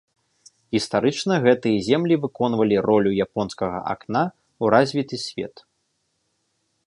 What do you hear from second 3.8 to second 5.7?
акна ў развіты свет.